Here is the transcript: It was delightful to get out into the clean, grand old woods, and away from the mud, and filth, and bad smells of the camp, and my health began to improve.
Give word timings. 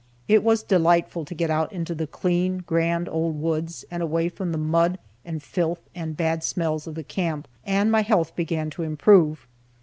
It 0.27 0.41
was 0.43 0.63
delightful 0.63 1.25
to 1.25 1.35
get 1.35 1.51
out 1.51 1.71
into 1.71 1.93
the 1.93 2.07
clean, 2.07 2.63
grand 2.65 3.07
old 3.07 3.39
woods, 3.39 3.85
and 3.91 4.01
away 4.01 4.29
from 4.29 4.51
the 4.51 4.57
mud, 4.57 4.97
and 5.23 5.43
filth, 5.43 5.87
and 5.93 6.17
bad 6.17 6.43
smells 6.43 6.87
of 6.87 6.95
the 6.95 7.03
camp, 7.03 7.47
and 7.67 7.91
my 7.91 8.01
health 8.01 8.35
began 8.35 8.71
to 8.71 8.81
improve. 8.81 9.45